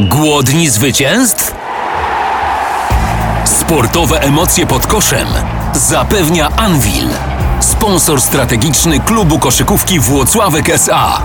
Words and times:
Głodni 0.00 0.70
zwycięstw? 0.70 1.54
Sportowe 3.44 4.20
emocje 4.20 4.66
pod 4.66 4.86
koszem 4.86 5.28
zapewnia 5.72 6.48
Anvil, 6.56 7.08
sponsor 7.60 8.20
strategiczny 8.20 9.00
klubu 9.00 9.38
koszykówki 9.38 10.00
Włocławek 10.00 10.68
SA. 10.68 11.22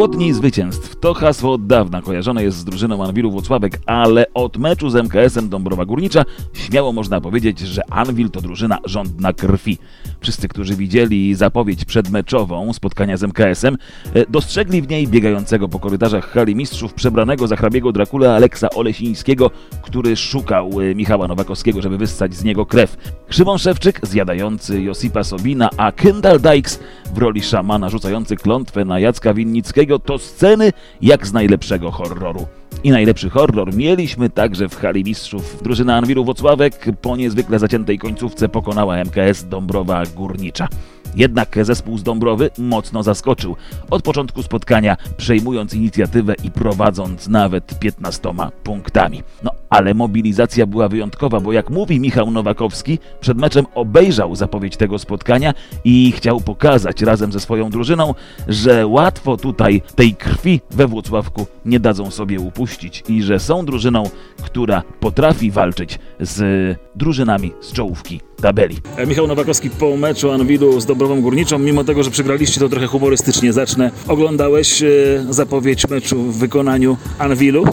Głodni 0.00 0.32
zwycięstw 0.32 0.96
to 1.00 1.14
hasło 1.14 1.52
od 1.52 1.66
dawna 1.66 2.02
kojarzone 2.02 2.42
jest 2.44 2.58
z 2.58 2.64
drużyną 2.64 3.04
Anwilu 3.04 3.30
Włocławek, 3.30 3.80
ale 3.86 4.26
od 4.34 4.56
meczu 4.56 4.90
z 4.90 4.96
MKS-em 4.96 5.48
Dąbrowa 5.48 5.84
Górnicza 5.84 6.24
śmiało 6.54 6.92
można 6.92 7.20
powiedzieć, 7.20 7.58
że 7.58 7.82
Anwil 7.92 8.30
to 8.30 8.40
drużyna 8.40 8.78
rządna 8.84 9.32
krwi. 9.32 9.78
Wszyscy, 10.20 10.48
którzy 10.48 10.76
widzieli 10.76 11.34
zapowiedź 11.34 11.84
przedmeczową 11.84 12.72
spotkania 12.72 13.16
z 13.16 13.22
MKS-em, 13.22 13.76
e, 14.14 14.26
dostrzegli 14.26 14.82
w 14.82 14.88
niej 14.88 15.08
biegającego 15.08 15.68
po 15.68 15.78
korytarzach 15.78 16.30
hali 16.30 16.54
mistrzów 16.54 16.94
przebranego 16.94 17.46
za 17.46 17.56
hrabiego 17.56 17.92
Drakula 17.92 18.34
Aleksa 18.34 18.70
Olesińskiego, 18.70 19.50
który 19.82 20.16
szukał 20.16 20.70
e, 20.80 20.94
Michała 20.94 21.28
Nowakowskiego, 21.28 21.82
żeby 21.82 21.98
wyssać 21.98 22.34
z 22.34 22.44
niego 22.44 22.66
krew. 22.66 22.96
Krzywon 23.28 23.58
Szewczyk 23.58 24.00
zjadający 24.02 24.82
Josipa 24.82 25.24
Sobina, 25.24 25.70
a 25.76 25.92
Kendall 25.92 26.40
Dykes 26.40 26.80
w 27.14 27.18
roli 27.18 27.42
szamana 27.42 27.88
rzucający 27.88 28.36
klątwę 28.36 28.84
na 28.84 29.00
Jacka 29.00 29.34
Winnickiego 29.34 29.89
to 29.98 30.18
sceny 30.18 30.72
jak 31.02 31.26
z 31.26 31.32
najlepszego 31.32 31.90
horroru. 31.90 32.46
I 32.84 32.90
najlepszy 32.90 33.30
horror 33.30 33.74
mieliśmy 33.74 34.30
także 34.30 34.68
w 34.68 34.76
hali 34.76 35.04
mistrzów. 35.04 35.62
Drużyna 35.62 35.96
Anwilu 35.96 36.24
Wocławek 36.24 36.86
po 37.02 37.16
niezwykle 37.16 37.58
zaciętej 37.58 37.98
końcówce 37.98 38.48
pokonała 38.48 38.96
MKS 38.96 39.44
Dąbrowa 39.48 40.02
Górnicza. 40.16 40.68
Jednak 41.16 41.56
zespół 41.62 41.98
z 41.98 42.02
Dąbrowy 42.02 42.50
mocno 42.58 43.02
zaskoczył. 43.02 43.56
Od 43.90 44.02
początku 44.02 44.42
spotkania 44.42 44.96
przejmując 45.16 45.74
inicjatywę 45.74 46.34
i 46.44 46.50
prowadząc 46.50 47.28
nawet 47.28 47.78
15 47.78 48.34
punktami. 48.62 49.22
No 49.42 49.59
ale 49.70 49.94
mobilizacja 49.94 50.66
była 50.66 50.88
wyjątkowa, 50.88 51.40
bo 51.40 51.52
jak 51.52 51.70
mówi 51.70 52.00
Michał 52.00 52.30
Nowakowski, 52.30 52.98
przed 53.20 53.38
meczem 53.38 53.66
obejrzał 53.74 54.36
zapowiedź 54.36 54.76
tego 54.76 54.98
spotkania 54.98 55.54
i 55.84 56.12
chciał 56.16 56.40
pokazać 56.40 57.02
razem 57.02 57.32
ze 57.32 57.40
swoją 57.40 57.70
drużyną, 57.70 58.14
że 58.48 58.86
łatwo 58.86 59.36
tutaj 59.36 59.82
tej 59.94 60.14
krwi 60.14 60.60
we 60.70 60.86
Włocławku 60.86 61.46
nie 61.64 61.80
dadzą 61.80 62.10
sobie 62.10 62.40
upuścić 62.40 63.02
i 63.08 63.22
że 63.22 63.38
są 63.38 63.64
drużyną, 63.64 64.04
która 64.42 64.82
potrafi 65.00 65.50
walczyć 65.50 65.98
z 66.20 66.78
drużynami 66.94 67.52
z 67.60 67.72
czołówki 67.72 68.20
tabeli. 68.42 68.76
E, 68.96 69.06
Michał 69.06 69.26
Nowakowski 69.26 69.70
po 69.70 69.96
meczu 69.96 70.30
Anwilu 70.30 70.80
z 70.80 70.86
Dobrową 70.86 71.20
Górniczą, 71.20 71.58
mimo 71.58 71.84
tego, 71.84 72.02
że 72.02 72.10
przegraliście 72.10 72.60
to 72.60 72.68
trochę 72.68 72.86
humorystycznie 72.86 73.52
zacznę. 73.52 73.90
Oglądałeś 74.08 74.82
e, 74.82 74.86
zapowiedź 75.30 75.88
meczu 75.88 76.22
w 76.22 76.38
wykonaniu 76.38 76.96
Anwilu? 77.18 77.64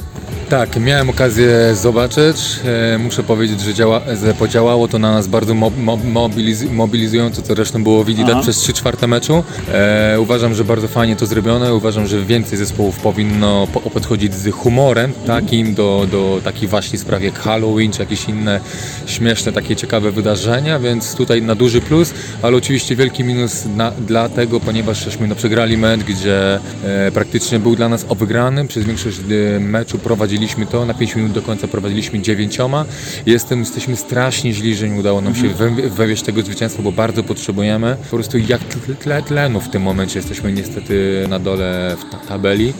Tak, 0.49 0.79
miałem 0.79 1.09
okazję 1.09 1.75
zobaczyć. 1.75 2.59
E, 2.93 2.97
muszę 2.97 3.23
powiedzieć, 3.23 3.61
że, 3.61 3.73
działa, 3.73 4.01
że 4.23 4.33
podziałało 4.33 4.87
to 4.87 4.99
na 4.99 5.11
nas 5.11 5.27
bardzo 5.27 5.53
mo, 5.53 5.69
mo, 5.69 5.97
mobiliz, 5.97 6.63
mobilizująco, 6.71 7.41
co 7.41 7.55
zresztą 7.55 7.83
było 7.83 8.03
widać 8.05 8.27
Aha. 8.31 8.41
przez 8.41 8.57
3 8.57 8.73
czwarte 8.73 9.07
meczu. 9.07 9.43
E, 9.73 10.17
uważam, 10.19 10.55
że 10.55 10.63
bardzo 10.63 10.87
fajnie 10.87 11.15
to 11.15 11.25
zrobione. 11.25 11.73
Uważam, 11.73 12.07
że 12.07 12.21
więcej 12.21 12.57
zespołów 12.57 12.99
powinno 12.99 13.67
po, 13.73 13.81
podchodzić 13.81 14.33
z 14.33 14.53
humorem 14.53 15.13
takim 15.25 15.73
do, 15.73 16.07
do 16.11 16.41
takich 16.43 16.69
właśnie 16.69 16.99
spraw 16.99 17.23
jak 17.23 17.39
Halloween, 17.39 17.91
czy 17.91 17.99
jakieś 17.99 18.29
inne 18.29 18.59
śmieszne, 19.05 19.51
takie 19.51 19.75
ciekawe 19.75 20.11
wydarzenia, 20.11 20.79
więc 20.79 21.15
tutaj 21.15 21.41
na 21.41 21.55
duży 21.55 21.81
plus, 21.81 22.13
ale 22.41 22.57
oczywiście 22.57 22.95
wielki 22.95 23.23
minus 23.23 23.65
na, 23.75 23.91
dlatego, 23.91 24.59
ponieważ 24.59 25.05
żeśmy 25.05 25.27
no, 25.27 25.35
przegrali 25.35 25.77
mecz, 25.77 26.01
gdzie 26.01 26.59
e, 26.83 27.11
praktycznie 27.11 27.59
był 27.59 27.75
dla 27.75 27.89
nas 27.89 28.05
wygrany. 28.15 28.67
Przez 28.67 28.83
większość 28.83 29.17
e, 29.19 29.59
meczu 29.59 29.99
prowadziliśmy 30.37 30.65
to, 30.65 30.85
na 30.85 30.93
5 30.93 31.15
minut 31.15 31.31
do 31.31 31.41
końca 31.41 31.67
prowadziliśmy 31.67 32.19
dziewięcioma. 32.19 32.85
Jestem, 33.25 33.59
jesteśmy 33.59 33.95
strasznie 33.95 34.53
źli, 34.53 34.75
że 34.75 34.89
nie 34.89 34.99
udało 34.99 35.21
nam 35.21 35.35
się 35.35 35.49
wewieźć 35.89 36.23
tego 36.23 36.41
zwycięstwa, 36.41 36.83
bo 36.83 36.91
bardzo 36.91 37.23
potrzebujemy. 37.23 37.97
Po 38.11 38.15
prostu 38.15 38.37
jak 38.37 38.63
tle, 38.63 38.95
tle, 38.95 39.23
tlenu 39.23 39.61
w 39.61 39.69
tym 39.69 39.81
momencie 39.81 40.19
jesteśmy 40.19 40.53
niestety 40.53 41.25
na 41.29 41.39
dole 41.39 41.95
w 41.99 42.11
ta 42.11 42.17
tabeli 42.17 42.73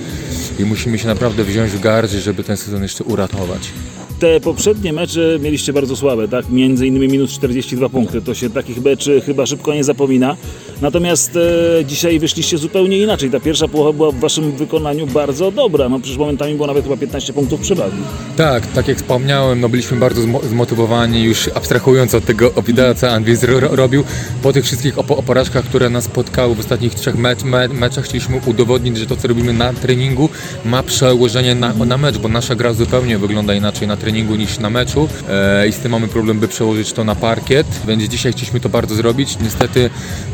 i 0.59 0.65
musimy 0.65 0.99
się 0.99 1.07
naprawdę 1.07 1.43
wziąć 1.43 1.71
w 1.71 1.79
garść, 1.79 2.13
żeby 2.13 2.43
ten 2.43 2.57
sezon 2.57 2.83
jeszcze 2.83 3.03
uratować. 3.03 3.71
Te 4.19 4.39
poprzednie 4.39 4.93
mecze 4.93 5.39
mieliście 5.41 5.73
bardzo 5.73 5.95
słabe, 5.95 6.27
tak? 6.27 6.49
Między 6.49 6.87
innymi 6.87 7.07
minus 7.07 7.31
42 7.31 7.89
punkty. 7.89 8.21
To 8.21 8.33
się 8.33 8.49
takich 8.49 8.83
meczy 8.83 9.21
chyba 9.21 9.45
szybko 9.45 9.73
nie 9.73 9.83
zapomina. 9.83 10.37
Natomiast 10.81 11.35
e, 11.79 11.85
dzisiaj 11.85 12.19
wyszliście 12.19 12.57
zupełnie 12.57 12.97
inaczej. 12.97 13.29
Ta 13.31 13.39
pierwsza 13.39 13.67
połowa 13.67 13.93
była 13.93 14.11
w 14.11 14.15
waszym 14.19 14.51
wykonaniu 14.51 15.07
bardzo 15.07 15.51
dobra. 15.51 15.89
No 15.89 15.99
przecież 15.99 16.17
momentami 16.17 16.53
było 16.55 16.67
nawet 16.67 16.83
chyba 16.83 16.97
15 16.97 17.33
punktów 17.33 17.59
przewagi. 17.61 17.97
Tak, 18.37 18.67
tak 18.67 18.87
jak 18.87 18.97
wspomniałem, 18.97 19.61
no 19.61 19.69
byliśmy 19.69 19.97
bardzo 19.97 20.21
zmo- 20.21 20.45
zmotywowani, 20.45 21.23
już 21.23 21.49
abstrahując 21.55 22.13
od 22.15 22.25
tego 22.25 22.51
wideo, 22.67 22.95
co 22.95 23.07
ro- 23.47 23.75
robił. 23.75 24.03
Po 24.43 24.53
tych 24.53 24.65
wszystkich 24.65 24.95
opo- 24.95 25.23
porażkach, 25.23 25.65
które 25.65 25.89
nas 25.89 26.03
spotkały 26.03 26.55
w 26.55 26.59
ostatnich 26.59 26.95
trzech 26.95 27.15
mecz- 27.15 27.43
me- 27.45 27.67
meczach, 27.67 28.05
chcieliśmy 28.05 28.41
udowodnić, 28.45 28.97
że 28.97 29.05
to, 29.05 29.15
co 29.15 29.27
robimy 29.27 29.53
na 29.53 29.73
treningu, 29.73 30.29
ma 30.65 30.83
przełożenie 30.83 31.55
na, 31.55 31.73
na 31.73 31.97
mecz, 31.97 32.17
bo 32.17 32.27
nasza 32.29 32.55
gra 32.55 32.73
zupełnie 32.73 33.17
wygląda 33.17 33.53
inaczej 33.53 33.87
na 33.87 33.97
treningu 33.97 34.35
niż 34.35 34.59
na 34.59 34.69
meczu 34.69 35.07
e, 35.29 35.67
i 35.67 35.71
z 35.71 35.77
tym 35.77 35.91
mamy 35.91 36.07
problem, 36.07 36.39
by 36.39 36.47
przełożyć 36.47 36.93
to 36.93 37.03
na 37.03 37.15
parkiet, 37.15 37.67
więc 37.87 38.03
dzisiaj 38.03 38.31
chcieliśmy 38.31 38.59
to 38.59 38.69
bardzo 38.69 38.95
zrobić. 38.95 39.37
Niestety 39.43 39.89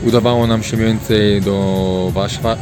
udawało 0.08 0.33
nam 0.48 0.64
się 0.64 0.78
więcej 0.78 1.42
do 1.42 2.12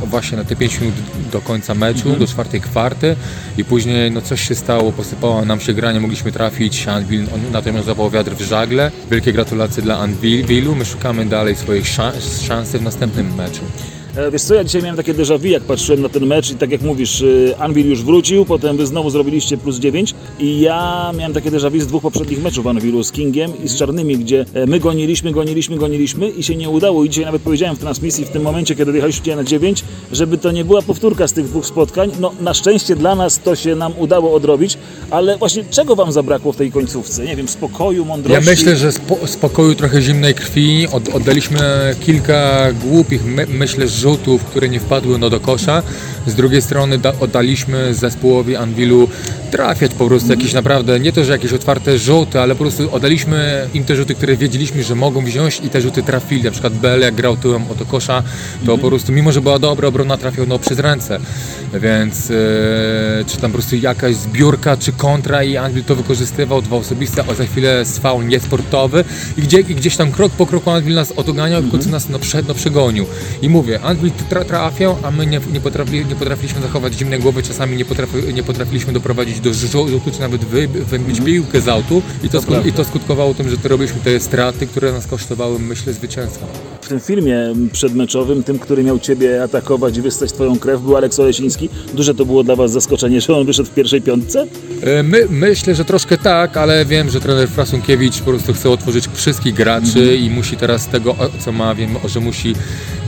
właśnie, 0.06 0.38
na 0.38 0.44
te 0.44 0.56
5 0.56 0.82
minut 0.82 0.96
do 1.32 1.42
końca 1.42 1.74
meczu, 1.74 2.16
do 2.16 2.28
czwartej 2.28 2.62
kwarty 2.62 3.16
i 3.58 3.66
później 3.66 4.12
no 4.12 4.22
coś 4.22 4.48
się 4.48 4.56
stało, 4.56 4.92
posypała 4.92 5.46
nam 5.46 5.60
się 5.60 5.74
gra, 5.74 5.92
nie 5.92 6.00
mogliśmy 6.00 6.32
trafić, 6.32 6.88
Anvil 6.88 7.26
natomiast 7.52 7.86
złapał 7.86 8.10
wiatr 8.10 8.32
w 8.32 8.42
żagle. 8.42 8.92
Wielkie 9.12 9.34
gratulacje 9.34 9.84
dla 9.84 9.98
Anvilu, 9.98 10.76
my 10.76 10.86
szukamy 10.86 11.26
dalej 11.26 11.56
swoich 11.56 11.88
szans, 11.88 12.42
szansy 12.42 12.80
w 12.80 12.82
następnym 12.82 13.36
meczu. 13.36 13.62
E, 14.16 14.32
Wiesz 14.32 14.42
co, 14.42 14.54
ja 14.56 14.64
dzisiaj 14.64 14.82
miałem 14.82 14.98
takie 14.98 15.14
déjà 15.14 15.40
vu, 15.40 15.48
jak 15.48 15.64
patrzyłem 15.64 16.02
na 16.02 16.10
ten 16.10 16.26
mecz 16.26 16.52
i 16.52 16.56
tak 16.56 16.72
jak 16.72 16.82
mówisz, 16.82 17.22
y, 17.22 17.54
Anvil 17.60 17.88
już 17.90 18.04
wrócił, 18.04 18.46
potem 18.46 18.78
wy 18.78 18.86
znowu 18.88 19.10
zrobiliście 19.10 19.58
plus 19.58 19.80
9 19.80 20.14
i 20.40 20.60
ja 20.60 21.12
miałem 21.18 21.34
takie 21.34 21.52
déjà 21.52 21.72
vu 21.72 21.80
z 21.82 21.88
dwóch 21.88 22.02
poprzednich 22.02 22.44
meczów 22.44 22.68
Anvilu, 22.68 23.04
z 23.04 23.12
Kingiem 23.12 23.52
i 23.64 23.68
z 23.68 23.76
Czarnymi, 23.76 24.18
gdzie 24.18 24.46
e, 24.54 24.66
my 24.66 24.80
goniliśmy, 24.80 25.32
goniliśmy, 25.32 25.78
goniliśmy 25.78 26.30
i 26.30 26.44
się 26.44 26.56
nie 26.56 26.70
udało 26.70 27.04
i 27.04 27.10
dzisiaj 27.10 27.26
nawet 27.26 27.42
powiedziałem 27.42 27.76
w 27.76 27.80
transmisji 27.80 28.26
w 28.26 28.30
tym 28.30 28.42
momencie, 28.42 28.76
kiedy 28.76 28.86
dojechaliście 28.92 29.36
na 29.36 29.44
9, 29.44 29.84
żeby 30.12 30.38
to 30.38 30.52
nie 30.52 30.66
była 30.66 30.82
powtórka 30.82 31.28
z 31.28 31.34
tych 31.34 31.46
dwóch 31.46 31.66
spotkań. 31.66 32.12
No 32.20 32.32
na 32.42 32.54
szczęście 32.54 32.96
dla 32.96 33.16
nas 33.16 33.40
to 33.40 33.56
się 33.56 33.76
nam 33.76 33.94
udało 33.98 34.34
odrobić, 34.34 34.78
ale 35.12 35.38
właśnie 35.38 35.64
czego 35.70 35.96
wam 35.96 36.12
zabrakło 36.12 36.52
w 36.52 36.56
tej 36.58 36.72
końcówce? 36.72 37.26
Nie 37.26 37.36
wiem, 37.36 37.48
spokoju, 37.48 38.02
Ja 38.02 38.08
mądrości? 38.08 38.50
myślę, 38.50 38.78
że 38.78 38.92
spo, 38.92 39.18
spokoju, 39.28 39.76
trochę 39.76 40.02
zimnej 40.02 40.34
krwi. 40.34 40.88
Od, 40.92 41.10
oddaliśmy 41.10 41.60
kilka 42.06 42.68
głupich, 42.74 43.26
my, 43.26 43.48
myślę, 43.50 43.88
rzutów, 44.02 44.44
które 44.44 44.70
nie 44.70 44.80
wpadły 44.80 45.20
no, 45.20 45.30
do 45.30 45.40
kosza. 45.40 45.84
Z 46.28 46.36
drugiej 46.36 46.62
strony 46.62 46.98
da, 46.98 47.14
oddaliśmy 47.20 47.94
zespołowi 47.94 48.56
Anwilu 48.56 49.10
trafiać 49.52 49.94
po 49.94 50.08
prostu 50.08 50.30
jakieś 50.30 50.54
naprawdę, 50.54 51.00
nie 51.00 51.12
to, 51.12 51.24
że 51.24 51.32
jakieś 51.32 51.54
otwarte 51.54 51.98
rzuty, 51.98 52.40
ale 52.40 52.56
po 52.56 52.64
prostu 52.64 52.96
oddaliśmy 52.96 53.68
im 53.74 53.84
te 53.84 53.96
rzuty, 53.96 54.16
które 54.16 54.38
wiedzieliśmy, 54.38 54.84
że 54.84 54.96
mogą 54.96 55.26
wziąć 55.26 55.62
i 55.64 55.70
te 55.70 55.82
rzuty 55.82 56.04
trafili. 56.04 56.44
Na 56.44 56.52
przykład 56.52 56.74
Bele, 56.74 57.06
jak 57.06 57.16
grał 57.16 57.38
tyłem 57.38 57.64
o 57.72 57.76
do 57.76 57.86
kosza, 57.86 58.24
to 58.66 58.78
po 58.78 58.88
prostu, 58.88 59.12
mimo 59.12 59.32
że 59.32 59.42
była 59.42 59.60
dobra 59.60 59.88
obrona, 59.88 60.18
trafiał 60.18 60.46
no, 60.48 60.60
przez 60.60 60.80
ręce. 60.80 61.20
Więc 61.82 62.32
e, 62.32 62.34
czy 63.28 63.38
tam 63.38 63.52
po 63.52 63.58
prostu 63.58 63.76
jakaś 63.76 64.16
zbiórka, 64.16 64.78
czy 64.78 64.92
kontra 64.92 65.44
i 65.44 65.58
Anvil 65.58 65.84
to 65.84 65.96
wykorzystywał, 65.96 66.62
dwa 66.62 66.76
osobiste, 66.76 67.24
a 67.30 67.34
za 67.34 67.46
chwilę 67.46 67.86
swał 67.86 68.22
niesportowy 68.22 69.04
i, 69.38 69.42
gdzie, 69.42 69.60
i 69.60 69.76
gdzieś 69.76 69.96
tam 69.98 70.12
krok 70.12 70.32
po 70.32 70.46
kroku 70.46 70.72
Anvil 70.72 70.96
nas 70.96 71.14
odoganiał 71.16 71.64
i 71.64 71.66
w 71.66 71.72
końcu 71.72 71.90
nas 71.90 72.10
no, 72.10 72.20
prze, 72.20 72.44
no, 72.48 72.54
przegonił. 72.54 73.06
I 73.42 73.50
mówię, 73.50 73.80
Anvil 73.92 74.12
tra, 74.30 74.44
trafiał, 74.46 74.98
a 75.04 75.12
my 75.12 75.26
nie, 75.26 75.40
nie, 75.54 75.60
potrafili, 75.62 76.06
nie 76.06 76.16
potrafiliśmy 76.16 76.62
zachować 76.62 76.94
zimnej 76.94 77.20
głowy, 77.20 77.44
czasami 77.44 77.78
nie, 77.78 77.86
potrafi, 77.86 78.34
nie 78.34 78.44
potrafiliśmy 78.44 78.94
doprowadzić 78.94 79.40
do 79.40 79.50
rzu- 79.50 79.88
rzutu, 79.90 80.12
czy 80.12 80.20
nawet 80.20 80.46
wy, 80.46 80.68
wybić 80.68 81.22
piłkę 81.22 81.62
z 81.62 81.68
autu. 81.68 82.02
I 82.24 82.30
to, 82.30 82.42
sku, 82.42 82.54
i 82.66 82.74
to 82.74 82.84
skutkowało 82.84 83.34
tym, 83.34 83.50
że 83.50 83.58
to 83.58 83.70
robiliśmy 83.70 84.00
te 84.02 84.20
straty, 84.20 84.68
które 84.68 84.92
nas 84.92 85.08
kosztowały, 85.08 85.60
myślę, 85.60 85.94
zwycięstwa. 85.94 86.48
W 86.82 86.88
tym 86.88 87.00
filmie 87.00 87.38
przedmeczowym, 87.72 88.44
tym, 88.44 88.60
który 88.60 88.84
miał 88.84 89.00
Ciebie 89.00 89.44
atakować 89.44 89.98
i 89.98 90.02
wystać 90.02 90.32
Twoją 90.32 90.60
krew, 90.60 90.82
był 90.82 90.98
Aleks 90.98 91.20
Olesiński. 91.20 91.70
Duże 91.94 92.16
to 92.16 92.26
było 92.26 92.44
dla 92.44 92.56
Was 92.56 92.72
zaskoczenie, 92.72 93.22
że 93.22 93.38
on 93.38 93.46
wyszedł 93.46 93.70
w 93.70 93.74
pierwszej 93.74 94.02
piątce? 94.02 94.48
E, 94.84 95.04
My, 95.04 95.28
myślę, 95.30 95.76
że 95.76 95.86
troszkę 95.86 96.18
tak, 96.18 96.58
ale 96.58 96.86
wiem, 96.86 97.10
że 97.10 97.20
trener 97.20 97.50
Frasunkiewicz 97.50 98.20
po 98.20 98.26
prostu 98.26 98.54
chce 98.54 98.70
otworzyć 98.70 99.10
wszystkich 99.14 99.54
graczy 99.54 100.16
i 100.16 100.30
musi 100.30 100.58
teraz 100.58 100.88
tego, 100.88 101.16
co 101.40 101.52
ma, 101.52 101.76
wiem, 101.76 101.90
że 102.06 102.20
musi 102.20 102.56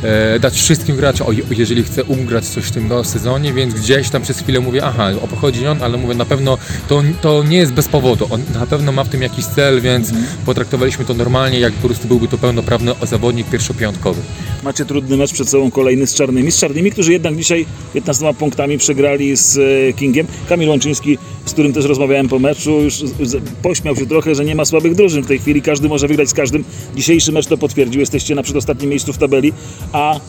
e, 0.04 0.40
dać 0.40 0.54
wszystkim 0.54 0.96
graczom, 0.96 1.28
jeżeli 1.58 1.84
chce 1.84 2.04
ugrać 2.04 2.46
coś 2.46 2.64
w 2.64 2.72
tym 2.72 2.90
sezonie, 3.04 3.54
więc 3.54 3.74
gdzieś 3.74 4.10
tam 4.10 4.22
przez 4.22 4.40
chwilę 4.40 4.60
mówię, 4.60 4.86
aha, 4.86 5.12
o 5.24 5.28
pochodzi 5.28 5.68
on, 5.68 5.84
ale 5.84 5.98
mówię, 5.98 6.16
na 6.16 6.26
pewno 6.26 6.58
to, 6.88 7.04
to 7.22 7.44
nie 7.44 7.58
jest 7.58 7.74
bez 7.74 7.88
powodu, 7.88 8.28
on 8.30 8.42
na 8.54 8.66
pewno 8.66 8.92
ma 8.92 9.04
w 9.04 9.10
tym 9.10 9.22
jakiś 9.22 9.46
cel, 9.46 9.82
więc 9.82 10.12
potraktowaliśmy 10.46 11.06
to 11.06 11.14
normalnie, 11.14 11.60
jak 11.60 11.74
po 11.74 11.88
prostu 11.88 12.08
byłby 12.08 12.28
to 12.28 12.38
pełnoprawny 12.38 12.92
zawodnik 13.04 13.48
pierwszopiątkowy. 13.64 14.22
Macie 14.64 14.86
trudny 14.86 15.18
mecz 15.18 15.34
przed 15.34 15.50
sobą 15.50 15.72
kolejny 15.72 16.08
z 16.08 16.14
Czarnymi. 16.14 16.52
Z 16.52 16.60
Czarnymi, 16.60 16.92
którzy 16.92 17.12
jednak 17.14 17.36
dzisiaj 17.36 17.66
15 17.94 18.34
punktami 18.34 18.78
przegrali 18.78 19.36
z 19.36 19.58
e, 19.58 19.94
Kingiem. 19.94 20.28
Kamil 20.50 20.70
Łączyński, 20.70 21.18
z 21.46 21.54
którym 21.54 21.74
też 21.74 21.86
rozmawiałem 21.86 22.28
po 22.28 22.40
meczu, 22.40 22.82
już 22.82 23.04
pośmiał 23.62 23.96
się 23.96 24.06
trochę, 24.06 24.36
że 24.36 24.46
nie 24.46 24.56
ma 24.56 24.66
słabych 24.66 24.96
drużyn 24.96 25.24
w 25.24 25.28
tej 25.28 25.40
chwili. 25.40 25.62
Każdy 25.62 25.90
może 25.90 26.08
wygrać 26.08 26.30
z 26.30 26.34
każdym. 26.34 26.64
Dzisiejszy 26.96 27.32
mecz 27.32 27.48
to 27.48 27.58
potwierdził. 27.58 28.00
Jesteście 28.00 28.36
na 28.36 28.44
przedostatnim 28.44 28.90
miejscu 28.90 29.14
w 29.14 29.18
tabeli. 29.18 29.54
A 29.92 30.16
e, 30.16 30.20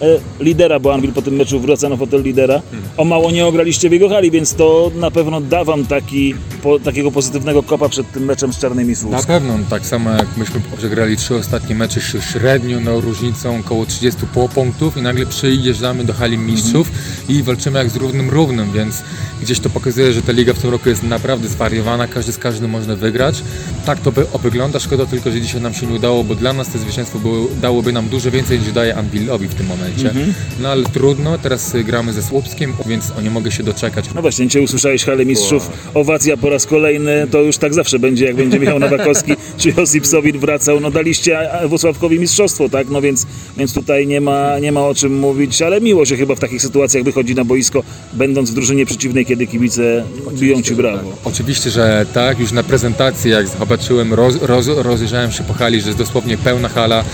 lidera, 0.41 0.79
bo 0.81 0.95
Anvil 0.95 1.13
po 1.13 1.23
tym 1.23 1.35
meczu 1.35 1.61
wraca 1.61 1.89
na 1.89 1.97
fotel 1.97 2.23
lidera, 2.23 2.63
o 2.97 3.05
mało 3.05 3.31
nie 3.31 3.47
ograliście 3.47 3.89
w 3.89 3.93
jego 3.93 4.09
hali, 4.09 4.31
więc 4.31 4.55
to 4.55 4.91
na 4.95 5.11
pewno 5.11 5.41
da 5.41 5.65
wam 5.65 5.87
taki, 5.87 6.35
po, 6.65 6.79
takiego 6.79 7.11
pozytywnego 7.11 7.63
kopa 7.63 7.89
przed 7.89 8.13
tym 8.13 8.25
meczem 8.25 8.53
z 8.53 8.59
Czarnymi 8.59 8.97
Słupsk. 8.97 9.29
Na 9.29 9.35
pewno, 9.35 9.59
tak 9.71 9.87
samo 9.87 10.11
jak 10.11 10.37
myśmy 10.37 10.61
przegrali 10.77 11.17
trzy 11.17 11.37
ostatnie 11.37 11.75
mecze 11.75 12.01
średnio, 12.01 12.81
no 12.81 13.01
różnicą 13.01 13.61
około 13.61 13.87
30 13.87 14.21
po 14.35 14.49
punktów 14.49 14.97
i 14.97 15.03
nagle 15.03 15.27
przyjeżdżamy 15.27 16.05
do 16.05 16.13
hali 16.13 16.39
mistrzów 16.39 16.91
i 17.29 17.43
walczymy 17.43 17.79
jak 17.79 17.91
z 17.91 17.97
równym 17.97 18.31
równym, 18.31 18.73
więc 18.73 19.03
gdzieś 19.43 19.61
to 19.61 19.71
pokazuje, 19.71 20.13
że 20.13 20.23
ta 20.23 20.33
liga 20.33 20.53
w 20.53 20.59
tym 20.59 20.71
roku 20.71 20.89
jest 20.89 21.03
naprawdę 21.03 21.49
zwariowana, 21.49 22.09
każdy 22.09 22.33
z 22.33 22.39
każdym 22.39 22.71
można 22.71 22.97
wygrać. 22.97 23.43
Tak 23.87 24.01
to 24.01 24.13
by, 24.13 24.27
wygląda, 24.43 24.81
szkoda 24.81 25.07
tylko, 25.07 25.31
że 25.31 25.41
dzisiaj 25.41 25.61
nam 25.61 25.75
się 25.75 25.87
nie 25.87 25.95
udało, 25.95 26.25
bo 26.25 26.35
dla 26.35 26.53
nas 26.53 26.69
to 26.69 26.79
zwycięstwo 26.79 27.19
było, 27.19 27.49
dałoby 27.63 27.93
nam 27.93 28.09
dużo 28.09 28.31
więcej 28.31 28.61
niż 28.61 28.73
daje 28.73 28.97
Anvilowi 28.97 29.49
w 29.49 29.55
tym 29.55 29.67
momencie. 29.67 30.15
No 30.61 30.69
ale 30.69 30.85
trudno, 30.85 31.39
teraz 31.39 31.75
y, 31.75 31.85
gramy 31.85 32.13
ze 32.13 32.23
Słupskiem, 32.23 32.73
więc 32.87 33.11
o 33.19 33.21
nie 33.21 33.31
mogę 33.31 33.51
się 33.51 33.63
doczekać. 33.63 34.05
No 34.15 34.23
właśnie, 34.23 34.47
dzisiaj 34.47 34.65
usłyszałeś 34.65 35.05
halę 35.05 35.27
mistrzów, 35.27 35.71
owacja 35.95 36.37
po 36.37 36.51
raz 36.55 36.67
kolejny, 36.67 37.27
to 37.31 37.41
już 37.41 37.57
tak 37.59 37.75
zawsze 37.75 37.99
będzie, 37.99 38.25
jak 38.25 38.37
będzie 38.37 38.61
Michał 38.61 38.79
Nowakowski 38.79 39.33
czy 39.59 39.75
Josip 39.77 40.07
Sowin 40.07 40.39
wracał, 40.39 40.81
no 40.81 40.91
daliście 40.91 41.53
a, 41.53 41.69
Włocławkowi 41.69 42.19
mistrzostwo, 42.19 42.69
tak, 42.69 42.89
no 42.89 43.01
więc, 43.01 43.27
więc 43.57 43.75
tutaj 43.75 44.07
nie 44.07 44.21
ma, 44.21 44.59
nie 44.59 44.73
ma 44.73 44.87
o 44.87 44.95
czym 44.95 45.19
mówić, 45.19 45.63
ale 45.63 45.81
miło 45.81 46.05
się 46.05 46.17
chyba 46.17 46.35
w 46.35 46.41
takich 46.41 46.63
sytuacjach 46.63 47.05
wychodzi 47.05 47.35
na 47.35 47.45
boisko, 47.45 47.83
będąc 48.13 48.51
w 48.51 48.55
drużynie 48.55 48.87
przeciwnej, 48.87 49.27
kiedy 49.27 49.47
kibice 49.47 50.05
biją 50.33 50.63
ci 50.63 50.75
brawo. 50.75 51.13
Oczywiście, 51.25 51.71
że 51.71 52.07
tak. 52.13 52.39
Już 52.39 52.53
na 52.53 52.63
prezentacji, 52.63 53.31
jak 53.31 53.49
zobaczyłem, 53.49 54.15
roz, 54.15 54.43
roz, 54.43 54.67
rozejrzałem 54.67 55.33
się 55.33 55.43
po 55.43 55.53
hali, 55.53 55.81
że 55.81 55.87
jest 55.87 55.99
dosłownie 55.99 56.39
pełna 56.39 56.69
hala, 56.69 57.05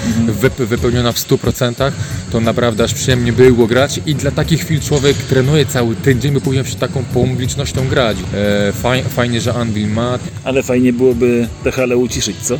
wyp, 0.40 0.54
wypełniona 0.54 1.12
w 1.12 1.16
100%, 1.16 1.92
to 2.32 2.40
naprawdę 2.40 2.84
aż 2.84 2.94
przyjemnie 2.94 3.32
było 3.32 3.66
grać 3.66 4.00
i 4.06 4.14
dla 4.14 4.30
takich 4.30 4.60
chwil 4.60 4.80
człowiek 4.80 5.16
trenuje 5.16 5.66
cały 5.66 5.96
tydzień, 5.96 6.32
by 6.32 6.40
później 6.40 6.64
się 6.64 6.76
taką 6.76 7.04
publicznością 7.04 7.88
grać. 7.88 8.16
E, 8.34 8.72
faj, 8.72 9.04
fajnie, 9.30 9.40
że 9.40 9.54
Anvil 9.54 9.88
ma. 9.88 10.18
Ale 10.44 10.62
fajnie 10.62 10.92
byłoby 10.92 11.48
tę 11.64 11.72
halę 11.72 11.96
uciszyć, 11.96 12.36
co? 12.36 12.58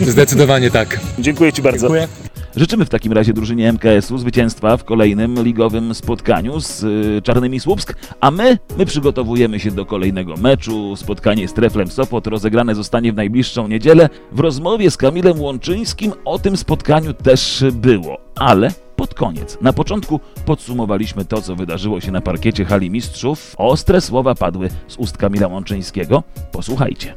Zdecydowanie 0.00 0.70
tak. 0.70 1.00
Dziękuję 1.18 1.52
Ci 1.52 1.62
bardzo. 1.62 1.88
Życzymy 2.56 2.84
w 2.84 2.88
takim 2.88 3.12
razie 3.12 3.32
drużynie 3.32 3.72
MKS-u 3.72 4.18
zwycięstwa 4.18 4.76
w 4.76 4.84
kolejnym 4.84 5.42
ligowym 5.42 5.94
spotkaniu 5.94 6.60
z 6.60 6.82
y, 6.82 7.22
Czarnymi 7.22 7.60
Słupsk, 7.60 7.94
a 8.20 8.30
my, 8.30 8.58
my 8.78 8.86
przygotowujemy 8.86 9.60
się 9.60 9.70
do 9.70 9.86
kolejnego 9.86 10.36
meczu. 10.36 10.96
Spotkanie 10.96 11.48
z 11.48 11.52
Treflem 11.52 11.88
Sopot 11.88 12.26
rozegrane 12.26 12.74
zostanie 12.74 13.12
w 13.12 13.16
najbliższą 13.16 13.68
niedzielę. 13.68 14.08
W 14.32 14.40
rozmowie 14.40 14.90
z 14.90 14.96
Kamilem 14.96 15.40
Łączyńskim 15.40 16.12
o 16.24 16.38
tym 16.38 16.56
spotkaniu 16.56 17.12
też 17.14 17.64
było, 17.72 18.18
ale 18.36 18.70
pod 19.12 19.18
koniec. 19.18 19.58
Na 19.60 19.72
początku 19.72 20.20
podsumowaliśmy 20.46 21.24
to, 21.24 21.42
co 21.42 21.56
wydarzyło 21.56 22.00
się 22.00 22.12
na 22.12 22.20
parkiecie 22.20 22.64
Hali 22.64 22.90
Mistrzów. 22.90 23.54
Ostre 23.58 24.00
słowa 24.00 24.34
padły 24.34 24.68
z 24.88 24.96
ust 24.96 25.16
Kamila 25.16 25.48
Łączyńskiego. 25.48 26.22
Posłuchajcie. 26.52 27.14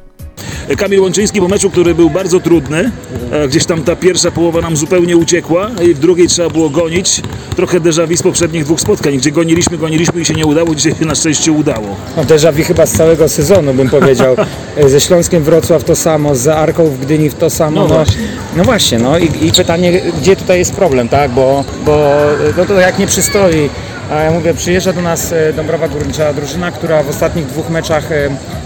Kamil 0.78 1.00
Łączyński 1.02 1.42
po 1.42 1.48
meczu, 1.48 1.70
który 1.70 1.96
był 1.96 2.10
bardzo 2.10 2.40
trudny. 2.40 2.92
E, 3.32 3.48
Gdzieś 3.48 3.66
tam 3.66 3.84
ta 3.84 3.96
pierwsza 3.96 4.32
połowa 4.32 4.62
nam 4.62 4.78
zupełnie 4.78 5.18
uciekła 5.18 5.70
i 5.90 5.94
w 5.94 6.00
drugiej 6.00 6.28
trzeba 6.28 6.50
było 6.50 6.70
gonić. 6.70 7.22
Trochę 7.56 7.80
déjà 7.80 8.08
vu 8.08 8.18
z 8.18 8.24
poprzednich 8.24 8.64
dwóch 8.64 8.80
spotkań, 8.82 9.18
gdzie 9.18 9.32
goniliśmy, 9.32 9.78
goniliśmy 9.78 10.22
i 10.22 10.26
się 10.26 10.34
nie 10.34 10.46
udało. 10.46 10.76
Dzisiaj 10.76 10.96
się 11.00 11.06
na 11.06 11.16
szczęście 11.16 11.52
udało. 11.52 11.88
No 12.18 12.24
déjà 12.24 12.54
vu 12.54 12.64
chyba 12.64 12.86
z 12.86 12.92
całego 12.92 13.30
sezonu 13.30 13.74
bym 13.74 13.90
powiedział. 13.90 14.36
Ze 14.88 15.02
Śląskiem 15.02 15.44
Wrocław 15.44 15.84
to 15.84 15.96
samo, 15.96 16.36
z 16.36 16.48
Arką 16.48 16.86
w 16.86 17.00
Gdyni 17.00 17.30
to 17.32 17.50
samo. 17.50 17.76
No 17.82 17.88
No, 17.88 17.94
właśnie. 17.96 18.22
no 18.58 18.64
właśnie, 18.64 19.00
no 19.00 19.18
i, 19.20 19.26
i 19.42 19.52
pytanie, 19.52 20.02
gdzie 20.22 20.36
tutaj 20.36 20.60
jest 20.60 20.74
problem, 20.74 21.10
tak? 21.10 21.32
Bo, 21.32 21.64
bo 21.86 22.10
no 22.58 22.66
to 22.66 22.74
jak 22.80 23.00
nie 23.00 23.08
przystoi. 23.08 23.70
A 24.12 24.16
ja 24.24 24.32
mówię, 24.32 24.54
przyjeżdża 24.54 24.94
do 24.94 25.02
nas 25.02 25.32
e, 25.32 25.54
Dąbrowa 25.54 25.88
Górnicza, 25.88 26.34
drużyna, 26.34 26.72
która 26.72 27.04
w 27.04 27.10
ostatnich 27.10 27.46
dwóch 27.46 27.70
meczach 27.70 28.12
e, 28.12 28.16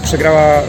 przegrała 0.03 0.41
e, 0.57 0.61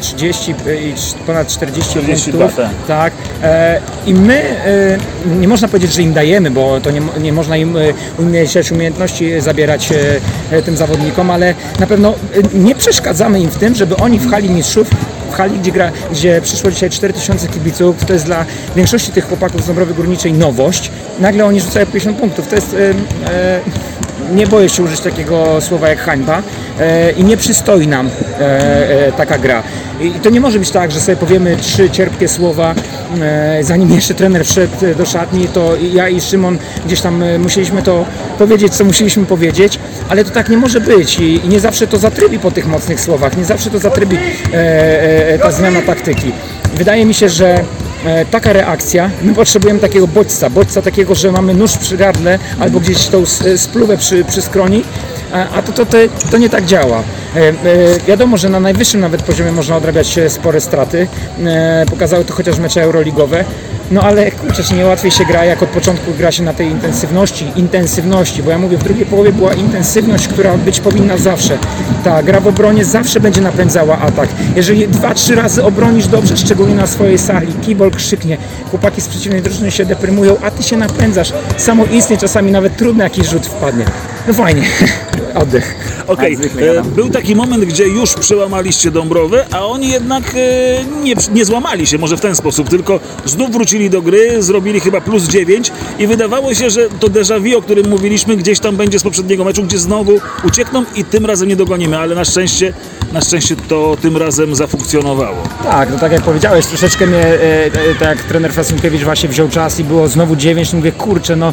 30 0.00 0.50
i 0.50 0.54
cz- 0.94 1.14
ponad 1.26 1.48
40 1.48 1.90
42, 1.90 2.38
punktów. 2.38 2.56
tak. 2.56 2.70
Tak. 2.88 3.12
E, 3.42 3.80
I 4.06 4.14
my, 4.14 4.42
e, 4.42 4.98
nie 5.40 5.48
można 5.48 5.68
powiedzieć, 5.68 5.94
że 5.94 6.02
im 6.02 6.12
dajemy, 6.12 6.50
bo 6.50 6.80
to 6.80 6.90
nie, 6.90 7.00
nie 7.20 7.32
można 7.32 7.56
im 7.56 7.76
e, 7.76 7.80
umniejszać 8.18 8.72
umiejętności 8.72 9.40
zabierać 9.40 9.92
e, 9.92 10.56
e, 10.56 10.62
tym 10.62 10.76
zawodnikom, 10.76 11.30
ale 11.30 11.54
na 11.80 11.86
pewno 11.86 12.10
e, 12.54 12.58
nie 12.58 12.74
przeszkadzamy 12.74 13.40
im 13.40 13.50
w 13.50 13.56
tym, 13.56 13.74
żeby 13.74 13.96
oni 13.96 14.18
w 14.18 14.30
hali 14.30 14.50
mistrzów 14.50 14.88
w 15.30 15.34
hali, 15.34 15.58
gdzie, 15.58 15.72
gra, 15.72 15.90
gdzie 16.12 16.40
przyszło 16.40 16.70
dzisiaj 16.70 16.90
4000 16.90 17.48
kibiców, 17.48 18.04
to 18.04 18.12
jest 18.12 18.24
dla 18.24 18.44
większości 18.76 19.12
tych 19.12 19.28
chłopaków 19.28 19.62
z 19.62 19.66
Dąbrowy 19.66 19.94
Górniczej 19.94 20.32
nowość. 20.32 20.90
Nagle 21.20 21.44
oni 21.44 21.60
rzucają 21.60 21.86
50 21.86 22.18
punktów. 22.18 22.46
To 22.48 22.54
jest, 22.54 22.74
e, 22.74 22.78
e, 23.32 23.60
nie 24.34 24.46
boję 24.46 24.68
się 24.68 24.82
użyć 24.82 25.00
takiego 25.00 25.60
słowa 25.60 25.88
jak 25.88 25.98
hańba 25.98 26.42
e, 26.80 27.10
i 27.12 27.24
nie 27.24 27.36
przystoi 27.36 27.86
nam 27.86 28.06
e, 28.40 29.06
e, 29.06 29.12
taka 29.12 29.38
gra. 29.38 29.62
I, 30.00 30.10
to 30.10 30.30
nie 30.30 30.40
może 30.40 30.58
być 30.58 30.70
tak, 30.70 30.90
że 30.90 31.00
sobie 31.00 31.16
powiemy 31.16 31.56
trzy 31.56 31.90
cierpkie 31.90 32.28
słowa, 32.28 32.74
e, 33.20 33.64
zanim 33.64 33.90
jeszcze 33.90 34.14
trener 34.14 34.44
wszedł 34.44 34.86
e, 34.86 34.94
do 34.94 35.06
szatni, 35.06 35.48
to 35.48 35.76
ja 35.92 36.08
i 36.08 36.20
Szymon 36.20 36.58
gdzieś 36.86 37.00
tam 37.00 37.22
e, 37.22 37.38
musieliśmy 37.38 37.82
to 37.82 38.04
powiedzieć, 38.38 38.74
co 38.74 38.84
musieliśmy 38.84 39.26
powiedzieć, 39.26 39.78
ale 40.08 40.24
to 40.24 40.30
tak 40.30 40.48
nie 40.48 40.56
może 40.56 40.80
być 40.80 41.18
i, 41.18 41.46
i 41.46 41.48
nie 41.48 41.60
zawsze 41.60 41.86
to 41.86 41.98
zatrybi 41.98 42.38
po 42.38 42.50
tych 42.50 42.66
mocnych 42.66 43.00
słowach, 43.00 43.36
nie 43.36 43.44
zawsze 43.44 43.70
to 43.70 43.78
zatrybi 43.78 44.16
e, 44.16 45.32
e, 45.32 45.38
ta 45.38 45.50
zmiana 45.50 45.82
taktyki. 45.82 46.32
Wydaje 46.74 47.06
mi 47.06 47.14
się, 47.14 47.28
że 47.28 47.54
e, 47.54 47.64
taka 48.30 48.52
reakcja, 48.52 49.10
my 49.22 49.34
potrzebujemy 49.34 49.80
takiego 49.80 50.06
bodźca, 50.06 50.50
bodźca 50.50 50.82
takiego, 50.82 51.14
że 51.14 51.32
mamy 51.32 51.54
nóż 51.54 51.76
przy 51.76 51.96
gardle 51.96 52.38
albo 52.60 52.80
gdzieś 52.80 53.06
tą 53.06 53.22
s- 53.22 53.42
spluwę 53.56 53.96
przy, 53.96 54.24
przy 54.24 54.42
skroni, 54.42 54.84
a, 55.54 55.62
to, 55.62 55.72
to, 55.72 55.86
to, 55.86 55.96
to 56.30 56.38
nie 56.38 56.48
tak 56.48 56.64
działa. 56.66 57.02
E, 57.36 57.38
e, 57.40 57.52
wiadomo, 58.08 58.36
że 58.36 58.48
na 58.48 58.60
najwyższym 58.60 59.00
nawet 59.00 59.22
poziomie 59.22 59.52
można 59.52 59.76
odrabiać 59.76 60.18
e, 60.18 60.30
spore 60.30 60.60
straty, 60.60 61.06
e, 61.44 61.84
pokazały 61.90 62.24
to 62.24 62.34
chociaż 62.34 62.58
mecze 62.58 62.82
euroligowe, 62.82 63.44
no 63.90 64.02
ale 64.02 64.30
kurczę, 64.30 64.62
czy 64.62 64.74
nie 64.74 64.86
łatwiej 64.86 65.10
się 65.10 65.24
gra, 65.24 65.44
jak 65.44 65.62
od 65.62 65.68
początku 65.68 66.14
gra 66.14 66.32
się 66.32 66.42
na 66.42 66.52
tej 66.52 66.66
intensywności, 66.68 67.52
intensywności, 67.56 68.42
bo 68.42 68.50
ja 68.50 68.58
mówię, 68.58 68.78
w 68.78 68.84
drugiej 68.84 69.06
połowie 69.06 69.32
była 69.32 69.54
intensywność, 69.54 70.28
która 70.28 70.56
być 70.56 70.80
powinna 70.80 71.16
zawsze. 71.16 71.58
Ta 72.04 72.22
gra 72.22 72.40
w 72.40 72.46
obronie 72.46 72.84
zawsze 72.84 73.20
będzie 73.20 73.40
napędzała 73.40 73.98
atak. 73.98 74.28
Jeżeli 74.56 74.88
dwa, 74.88 75.14
trzy 75.14 75.34
razy 75.34 75.64
obronisz 75.64 76.06
dobrze, 76.06 76.36
szczególnie 76.36 76.74
na 76.74 76.86
swojej 76.86 77.18
sali, 77.18 77.52
kibol 77.52 77.90
krzyknie, 77.90 78.36
chłopaki 78.70 79.00
z 79.00 79.08
przeciwnej 79.08 79.42
drużyny 79.42 79.70
się 79.70 79.84
deprymują, 79.84 80.36
a 80.42 80.50
ty 80.50 80.62
się 80.62 80.76
napędzasz. 80.76 81.32
Samo 81.56 81.84
istnieje, 81.84 82.20
czasami 82.20 82.52
nawet 82.52 82.76
trudny 82.76 83.04
jakiś 83.04 83.26
rzut 83.26 83.46
wpadnie. 83.46 83.84
No 84.28 84.34
fajnie, 84.34 84.66
oddech. 85.34 85.74
Okej, 86.06 86.38
e, 86.78 86.82
był 86.82 87.10
taki 87.10 87.36
moment, 87.36 87.64
gdzie 87.64 87.84
już 87.88 88.14
przełamaliście 88.14 88.90
Dąbrowę, 88.90 89.46
a 89.50 89.66
oni 89.66 89.88
jednak 89.88 90.24
e, 90.34 90.84
nie, 91.02 91.14
nie 91.32 91.44
złamali 91.44 91.86
się, 91.86 91.98
może 91.98 92.16
w 92.16 92.20
ten 92.20 92.36
sposób, 92.36 92.68
tylko 92.68 93.00
znów 93.24 93.50
wrócili 93.50 93.90
do 93.90 94.02
gry, 94.02 94.42
zrobili 94.42 94.80
chyba 94.80 95.00
plus 95.00 95.24
9 95.24 95.72
i 95.98 96.06
wydawało 96.06 96.54
się, 96.54 96.70
że 96.70 96.88
to 96.88 97.08
déjà 97.08 97.40
vu, 97.40 97.58
o 97.58 97.62
którym 97.62 97.88
mówiliśmy, 97.88 98.36
gdzieś 98.36 98.60
tam 98.60 98.76
będzie 98.76 98.98
z 98.98 99.02
poprzedniego 99.02 99.44
meczu, 99.44 99.62
gdzie 99.62 99.78
znowu 99.78 100.20
uciekną 100.44 100.84
i 100.96 101.04
tym 101.04 101.26
razem 101.26 101.48
nie 101.48 101.56
dogonimy, 101.56 101.98
ale 101.98 102.14
na 102.14 102.24
szczęście, 102.24 102.72
na 103.12 103.20
szczęście 103.20 103.56
to 103.68 103.96
tym 104.02 104.16
razem 104.16 104.54
zafunkcjonowało. 104.54 105.36
Tak, 105.64 105.90
no 105.90 105.98
tak 105.98 106.12
jak 106.12 106.22
powiedziałeś, 106.22 106.66
troszeczkę 106.66 107.06
mnie, 107.06 107.24
e, 107.24 107.66
e, 107.66 107.70
tak 107.98 108.08
jak 108.08 108.22
trener 108.22 108.52
Frasunkiewicz 108.52 109.02
właśnie 109.02 109.28
wziął 109.28 109.48
czas 109.48 109.80
i 109.80 109.84
było 109.84 110.08
znowu 110.08 110.36
9, 110.36 110.70
to 110.70 110.76
mówię, 110.76 110.92
kurczę, 110.92 111.36
no 111.36 111.52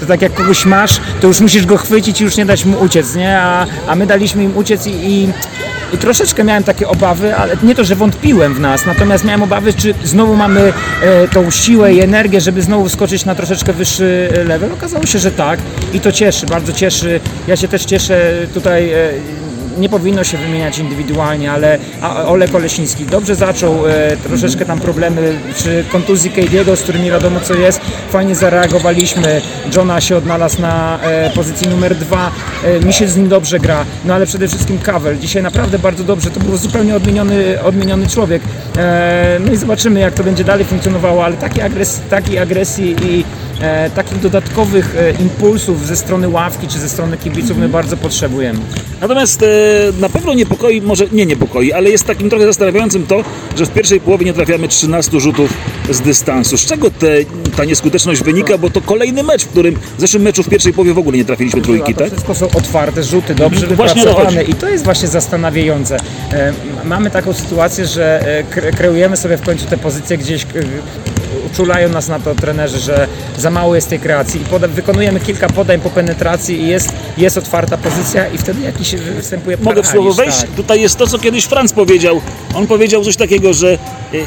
to 0.00 0.06
tak 0.06 0.22
jak 0.22 0.34
kogoś 0.34 0.66
masz, 0.66 1.00
to 1.20 1.26
już 1.26 1.40
musisz 1.40 1.66
go 1.66 1.78
chwycić 1.86 2.20
i 2.20 2.24
już 2.24 2.36
nie 2.36 2.46
dać 2.46 2.64
mu 2.64 2.80
uciec, 2.80 3.14
nie? 3.14 3.38
A, 3.38 3.66
a 3.86 3.94
my 3.94 4.06
daliśmy 4.06 4.44
im 4.44 4.56
uciec 4.56 4.86
i, 4.86 4.90
i 4.90 5.28
i 5.92 5.98
troszeczkę 5.98 6.44
miałem 6.44 6.64
takie 6.64 6.88
obawy, 6.88 7.36
ale 7.36 7.56
nie 7.62 7.74
to, 7.74 7.84
że 7.84 7.94
wątpiłem 7.94 8.54
w 8.54 8.60
nas, 8.60 8.86
natomiast 8.86 9.24
miałem 9.24 9.42
obawy, 9.42 9.72
czy 9.72 9.94
znowu 10.04 10.36
mamy 10.36 10.72
e, 11.02 11.28
tą 11.28 11.50
siłę 11.50 11.94
i 11.94 12.00
energię, 12.00 12.40
żeby 12.40 12.62
znowu 12.62 12.88
skoczyć 12.88 13.24
na 13.24 13.34
troszeczkę 13.34 13.72
wyższy 13.72 14.28
level. 14.46 14.72
Okazało 14.72 15.06
się, 15.06 15.18
że 15.18 15.30
tak 15.30 15.60
i 15.92 16.00
to 16.00 16.12
cieszy, 16.12 16.46
bardzo 16.46 16.72
cieszy. 16.72 17.20
Ja 17.46 17.56
się 17.56 17.68
też 17.68 17.84
cieszę 17.84 18.32
tutaj 18.54 18.92
e, 18.92 19.10
nie 19.78 19.88
powinno 19.88 20.24
się 20.24 20.38
wymieniać 20.38 20.78
indywidualnie, 20.78 21.52
ale 21.52 21.78
Olek 22.26 22.54
Olesiński 22.54 23.04
dobrze 23.04 23.34
zaczął, 23.34 23.86
e, 23.86 24.16
troszeczkę 24.16 24.64
tam 24.64 24.80
problemy 24.80 25.38
przy 25.54 25.84
kontuzji 25.92 26.30
Kejdiego, 26.30 26.76
z 26.76 26.82
którym 26.82 27.04
nie 27.04 27.10
wiadomo 27.10 27.40
co 27.40 27.54
jest, 27.54 27.80
fajnie 28.10 28.34
zareagowaliśmy, 28.34 29.40
Johna 29.76 30.00
się 30.00 30.16
odnalazł 30.16 30.60
na 30.60 30.98
e, 31.02 31.30
pozycji 31.30 31.68
numer 31.68 31.96
dwa, 31.96 32.30
e, 32.64 32.80
mi 32.80 32.92
się 32.92 33.08
z 33.08 33.16
nim 33.16 33.28
dobrze 33.28 33.58
gra, 33.58 33.84
no 34.04 34.14
ale 34.14 34.26
przede 34.26 34.48
wszystkim 34.48 34.78
Kawel, 34.78 35.18
dzisiaj 35.18 35.42
naprawdę 35.42 35.78
bardzo 35.78 36.04
dobrze, 36.04 36.30
to 36.30 36.40
był 36.40 36.56
zupełnie 36.56 36.96
odmieniony, 36.96 37.62
odmieniony 37.62 38.06
człowiek, 38.06 38.42
e, 38.76 39.38
no 39.46 39.52
i 39.52 39.56
zobaczymy 39.56 40.00
jak 40.00 40.14
to 40.14 40.24
będzie 40.24 40.44
dalej 40.44 40.64
funkcjonowało, 40.64 41.24
ale 41.24 41.36
takiej 41.36 41.62
agresji, 41.62 42.02
takiej 42.10 42.38
agresji 42.38 42.96
i 43.02 43.24
e, 43.60 43.90
takich 43.90 44.20
dodatkowych 44.20 44.96
e, 44.98 45.10
impulsów 45.22 45.86
ze 45.86 45.96
strony 45.96 46.28
ławki 46.28 46.68
czy 46.68 46.78
ze 46.78 46.88
strony 46.88 47.16
kibiców 47.16 47.56
my 47.58 47.68
bardzo 47.68 47.96
potrzebujemy. 47.96 48.58
Natomiast 49.00 49.42
e, 49.42 49.46
na 50.00 50.08
pewno 50.08 50.34
niepokoi, 50.34 50.80
może 50.82 51.04
nie 51.12 51.26
niepokoi, 51.26 51.72
ale 51.72 51.90
jest 51.90 52.04
takim 52.06 52.30
trochę 52.30 52.46
zastanawiającym 52.46 53.06
to, 53.06 53.24
że 53.56 53.66
w 53.66 53.70
pierwszej 53.70 54.00
połowie 54.00 54.24
nie 54.26 54.32
trafiamy 54.32 54.68
13 54.68 55.20
rzutów 55.20 55.50
z 55.90 56.00
dystansu. 56.00 56.58
Z 56.58 56.66
czego 56.66 56.90
te, 56.90 57.06
ta 57.56 57.64
nieskuteczność 57.64 58.22
wynika? 58.22 58.58
Bo 58.58 58.70
to 58.70 58.80
kolejny 58.80 59.22
mecz, 59.22 59.44
w 59.44 59.48
którym 59.48 59.74
w 59.98 60.00
zeszłym 60.00 60.22
meczu 60.22 60.42
w 60.42 60.48
pierwszej 60.48 60.72
połowie 60.72 60.94
w 60.94 60.98
ogóle 60.98 61.16
nie 61.16 61.24
trafiliśmy 61.24 61.60
trójki, 61.62 61.94
To 61.94 62.00
tak? 62.00 62.08
wszystko 62.12 62.34
są 62.34 62.46
otwarte 62.46 63.02
rzuty, 63.04 63.34
dobrze 63.34 63.66
Mhm, 63.66 63.76
wypracowane 63.76 64.42
i 64.42 64.54
to 64.54 64.68
jest 64.68 64.84
właśnie 64.84 65.08
zastanawiające. 65.08 65.96
E, 66.32 66.52
mamy 66.84 67.10
taką 67.10 67.32
sytuację, 67.32 67.86
że 67.86 68.20
e, 68.38 68.44
kre- 68.44 68.76
kreujemy 68.76 69.16
sobie 69.16 69.36
w 69.36 69.42
końcu 69.42 69.66
te 69.66 69.76
pozycje 69.78 70.18
gdzieś 70.18 70.46
e, 71.58 71.62
uczulają 71.62 71.88
nas 71.88 72.08
na 72.08 72.20
to 72.20 72.34
trenerzy, 72.34 72.78
że 72.78 73.06
za 73.38 73.50
mało 73.50 73.74
jest 73.74 73.88
tej 73.88 73.98
kreacji 74.00 74.40
i 74.42 74.44
poda- 74.44 74.68
wykonujemy 74.68 75.20
kilka 75.20 75.48
podań 75.48 75.80
po 75.80 75.90
penetracji 75.90 76.60
i 76.60 76.68
jest, 76.68 76.92
jest 77.18 77.38
otwarta 77.38 77.76
pozycja 77.76 78.28
i 78.28 78.38
wtedy 78.38 78.60
jakiś 78.62 78.94
występuje 78.96 79.56
Mogę 79.62 79.82
w 79.82 79.86
słowo 79.86 80.12
wejść? 80.12 80.40
tak. 80.40 80.50
Tutaj 80.50 80.80
jest 80.80 80.96
to, 80.96 81.06
co 81.06 81.18
kiedyś 81.18 81.44
Franz 81.44 81.72
powiedział. 81.72 82.20
On 82.54 82.66
powiedział 82.66 83.04
coś 83.04 83.16
takiego, 83.16 83.54
że 83.54 83.72
e, 83.72 83.78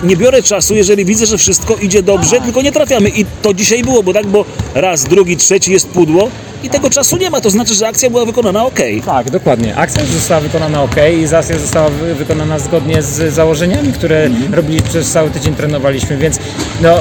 nie 0.04 0.18
biorę 0.18 0.44
czasu, 0.44 0.76
jeżeli 0.76 1.06
widzę, 1.06 1.26
że 1.26 1.38
wszystko 1.38 1.76
idzie 1.76 2.04
dobrze, 2.04 2.42
tylko 2.42 2.62
nie 2.62 2.72
trafiamy. 2.72 3.10
I 3.10 3.26
to 3.42 3.54
dzisiaj 3.54 3.84
było, 3.84 4.04
bo 4.04 4.14
tak, 4.14 4.28
bo 4.28 4.46
raz, 4.76 5.04
drugi, 5.04 5.38
trzeci 5.38 5.72
jest 5.72 5.88
pudło 5.88 6.30
i 6.64 6.70
tego 6.70 6.90
czasu 6.90 7.18
nie 7.18 7.30
ma. 7.30 7.42
To 7.42 7.50
znaczy, 7.50 7.74
że 7.76 7.88
akcja 7.88 8.10
była 8.10 8.26
wykonana 8.26 8.66
ok. 8.66 8.80
Tak, 9.06 9.32
dokładnie. 9.32 9.76
Akcja 9.76 10.06
została 10.06 10.42
wykonana 10.42 10.84
ok 10.84 10.96
i 11.22 11.36
akcja 11.36 11.60
została 11.60 11.90
wy- 11.90 12.16
wykonana 12.16 12.60
zgodnie 12.60 13.02
z 13.02 13.34
założeniami, 13.34 13.94
które 13.94 14.24
Mhm. 14.24 14.54
robili 14.54 14.82
przez 14.82 15.12
cały 15.12 15.30
tydzień 15.30 15.56
trenowaliśmy, 15.56 16.18
więc 16.18 16.40
no. 16.82 17.00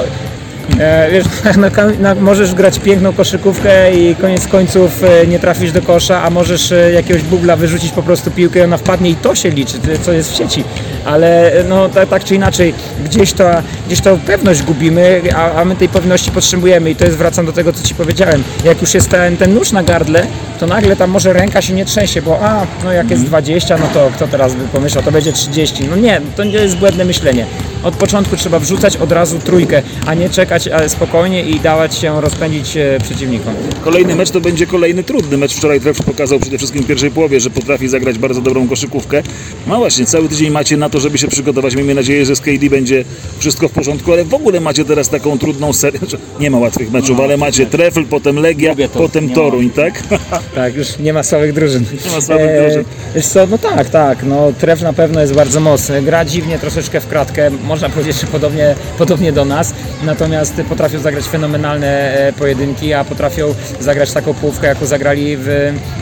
E, 0.79 1.11
wiesz, 1.11 1.25
ka- 1.75 1.85
no, 1.99 2.15
możesz 2.15 2.53
grać 2.53 2.79
piękną 2.79 3.13
koszykówkę 3.13 3.93
i 3.93 4.15
koniec 4.15 4.47
końców 4.47 5.03
e, 5.03 5.27
nie 5.27 5.39
trafisz 5.39 5.71
do 5.71 5.81
kosza, 5.81 6.23
a 6.23 6.29
możesz 6.29 6.71
e, 6.71 6.91
jakiegoś 6.91 7.21
bubla 7.23 7.55
wyrzucić 7.55 7.91
po 7.91 8.03
prostu 8.03 8.31
piłkę 8.31 8.59
i 8.59 8.61
ona 8.61 8.77
wpadnie 8.77 9.09
i 9.09 9.15
to 9.15 9.35
się 9.35 9.49
liczy, 9.49 9.77
co 10.01 10.13
jest 10.13 10.31
w 10.31 10.35
sieci. 10.37 10.63
Ale 11.05 11.51
no, 11.69 11.89
tak, 11.89 12.09
tak 12.09 12.23
czy 12.23 12.35
inaczej, 12.35 12.73
gdzieś 13.05 13.33
to, 13.33 13.49
gdzieś 13.87 14.01
to 14.01 14.17
pewność 14.17 14.63
gubimy, 14.63 15.21
a, 15.35 15.51
a 15.51 15.65
my 15.65 15.75
tej 15.75 15.89
pewności 15.89 16.31
potrzebujemy 16.31 16.89
i 16.89 16.95
to 16.95 17.05
jest, 17.05 17.17
wracam 17.17 17.45
do 17.45 17.51
tego, 17.51 17.73
co 17.73 17.87
Ci 17.87 17.95
powiedziałem. 17.95 18.43
Jak 18.63 18.81
już 18.81 18.93
jest 18.93 19.09
ten, 19.09 19.37
ten 19.37 19.53
nóż 19.53 19.71
na 19.71 19.83
gardle, 19.83 20.27
to 20.59 20.67
nagle 20.67 20.95
tam 20.95 21.09
może 21.09 21.33
ręka 21.33 21.61
się 21.61 21.73
nie 21.73 21.85
trzęsie, 21.85 22.21
bo 22.21 22.39
a, 22.41 22.67
no 22.83 22.91
jak 22.91 23.11
jest 23.11 23.25
20, 23.25 23.77
no 23.77 23.87
to 23.93 24.11
kto 24.15 24.27
teraz 24.27 24.55
by 24.55 24.67
pomyślał, 24.67 25.03
to 25.03 25.11
będzie 25.11 25.33
30. 25.33 25.87
No 25.87 25.95
nie, 25.95 26.21
to 26.35 26.43
nie 26.43 26.51
jest 26.51 26.77
błędne 26.77 27.05
myślenie. 27.05 27.45
Od 27.83 27.95
początku 27.95 28.37
trzeba 28.37 28.59
wrzucać 28.59 28.97
od 28.97 29.11
razu 29.11 29.39
trójkę, 29.39 29.81
a 30.05 30.13
nie 30.13 30.29
czekać 30.29 30.67
e, 30.67 30.89
spokojnie 30.89 31.43
i 31.43 31.59
dawać 31.59 31.95
się 31.95 32.21
rozpędzić 32.21 32.77
e, 32.77 32.97
przeciwnikom. 33.03 33.53
Kolejny 33.83 34.15
mecz 34.15 34.31
to 34.31 34.41
będzie 34.41 34.67
kolejny 34.67 35.03
trudny 35.03 35.37
mecz. 35.37 35.53
Wczoraj 35.53 35.79
Tref 35.79 36.03
pokazał 36.03 36.39
przede 36.39 36.57
wszystkim 36.57 36.83
w 36.83 36.87
pierwszej 36.87 37.11
połowie, 37.11 37.39
że 37.39 37.49
potrafi 37.49 37.87
zagrać 37.87 38.17
bardzo 38.17 38.41
dobrą 38.41 38.67
koszykówkę. 38.67 39.23
No 39.67 39.77
właśnie, 39.77 40.05
cały 40.05 40.29
tydzień 40.29 40.51
macie 40.51 40.77
na 40.77 40.88
to, 40.89 40.99
żeby 40.99 41.17
się 41.17 41.27
przygotować. 41.27 41.75
Miejmy 41.75 41.95
nadzieję, 41.95 42.25
że 42.25 42.35
z 42.35 42.41
KD 42.41 42.69
będzie 42.69 43.05
wszystko 43.39 43.67
w 43.67 43.71
porządku, 43.71 44.13
ale 44.13 44.25
w 44.25 44.33
ogóle 44.33 44.59
macie 44.59 44.85
teraz 44.85 45.09
taką 45.09 45.37
trudną 45.39 45.73
serię. 45.73 45.99
Nie 46.39 46.51
ma 46.51 46.57
łatwych 46.57 46.91
meczów, 46.91 47.19
ale 47.19 47.37
macie 47.37 47.65
Trefl, 47.65 48.05
potem 48.05 48.35
Legia, 48.35 48.69
Lubię 48.69 48.89
to. 48.89 48.99
potem 48.99 49.23
Nie 49.23 49.29
ma 49.29 49.35
Toruń, 49.35 49.69
tak? 49.69 50.03
Tak, 50.55 50.75
już 50.75 50.99
nie 50.99 51.13
ma 51.13 51.23
słabych 51.23 51.53
drużyn. 51.53 51.85
Nie 52.05 52.11
ma 52.11 52.21
słabych 52.21 52.61
drużyn. 52.61 52.83
Wiesz 53.15 53.25
co, 53.25 53.47
no 53.47 53.57
tak, 53.57 53.89
tak, 53.89 54.23
no 54.23 54.53
tref 54.59 54.81
na 54.81 54.93
pewno 54.93 55.21
jest 55.21 55.33
bardzo 55.33 55.59
mocny. 55.59 56.01
Gra 56.01 56.25
dziwnie, 56.25 56.59
troszeczkę 56.59 57.01
w 57.01 57.07
kratkę, 57.07 57.51
można 57.51 57.89
powiedzieć, 57.89 58.21
że 58.21 58.27
podobnie, 58.27 58.75
podobnie 58.97 59.31
do 59.31 59.45
nas, 59.45 59.73
natomiast 60.03 60.53
potrafią 60.69 60.99
zagrać 60.99 61.25
fenomenalne 61.25 62.13
e, 62.13 62.33
pojedynki, 62.33 62.93
a 62.93 63.03
potrafią 63.03 63.55
zagrać 63.79 64.11
taką 64.11 64.33
połówkę, 64.33 64.67
jaką 64.67 64.85
zagrali 64.85 65.37
w, 65.37 65.47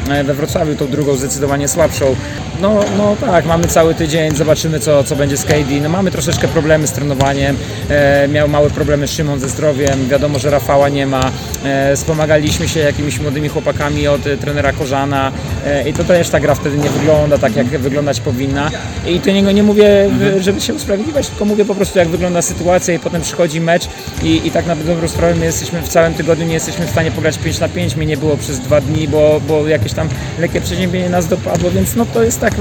e, 0.10 0.24
we 0.24 0.34
Wrocławiu, 0.34 0.76
tą 0.76 0.88
drugą 0.88 1.16
zdecydowanie 1.16 1.68
słabszą. 1.68 2.16
No, 2.62 2.80
no 2.98 3.16
tak, 3.22 3.46
mamy 3.46 3.68
cały 3.68 3.96
tydzień, 3.96 4.36
zobaczymy 4.36 4.77
co, 4.80 5.04
co 5.04 5.16
będzie 5.16 5.38
z 5.38 5.44
KD. 5.46 5.72
No 5.84 5.90
mamy 5.90 6.12
troszeczkę 6.12 6.48
problemy 6.48 6.88
z 6.88 6.92
trenowaniem, 6.92 7.58
e, 7.90 8.28
miał 8.28 8.48
małe 8.48 8.70
problemy 8.70 9.08
Szymon 9.08 9.40
ze 9.40 9.50
zdrowiem, 9.50 10.08
wiadomo, 10.10 10.40
że 10.40 10.50
Rafała 10.50 10.90
nie 10.90 11.06
ma. 11.08 11.32
E, 11.64 11.96
wspomagaliśmy 11.96 12.68
się 12.68 12.80
jakimiś 12.80 13.20
młodymi 13.20 13.50
chłopakami 13.50 14.08
od 14.08 14.28
e, 14.28 14.38
trenera 14.38 14.74
Korzana 14.74 15.32
e, 15.66 15.90
i 15.90 15.94
to 15.94 16.04
też 16.04 16.30
ta 16.30 16.40
gra 16.40 16.56
wtedy 16.56 16.78
nie 16.78 16.90
wygląda 16.90 17.38
tak, 17.38 17.56
jak 17.56 17.68
wyglądać 17.68 18.20
powinna. 18.20 18.72
I 19.08 19.20
to 19.20 19.32
niego 19.32 19.52
nie 19.52 19.64
mówię, 19.64 20.10
w- 20.20 20.42
żeby 20.42 20.62
się 20.62 20.74
usprawiedliwiać, 20.74 21.28
tylko 21.28 21.46
mówię 21.46 21.66
po 21.66 21.76
prostu, 21.76 22.00
jak 22.00 22.08
wygląda 22.08 22.42
sytuacja 22.42 22.94
i 22.94 23.00
potem 23.00 23.22
przychodzi 23.22 23.62
mecz 23.62 23.88
i, 24.24 24.42
i 24.48 24.52
tak 24.52 24.66
na 24.66 24.76
dobrą 24.76 25.08
sprawę 25.08 25.36
my 25.36 25.46
jesteśmy 25.46 25.82
w 25.82 25.88
całym 25.88 26.14
tygodniu 26.14 26.46
nie 26.48 26.54
jesteśmy 26.54 26.86
w 26.86 26.90
stanie 26.90 27.12
pograć 27.12 27.38
5 27.38 27.60
na 27.60 27.70
5, 27.70 27.96
mnie 27.96 28.06
nie 28.06 28.18
było 28.18 28.38
przez 28.38 28.60
dwa 28.60 28.82
dni, 28.82 29.08
bo, 29.08 29.42
bo 29.48 29.68
jakieś 29.68 29.94
tam 29.94 30.10
lekkie 30.40 30.62
przeziębienie 30.62 31.10
nas 31.10 31.28
dopadło, 31.28 31.72
więc 31.72 31.96
no 31.96 32.06
to 32.14 32.24
jest 32.24 32.40
tak... 32.40 32.54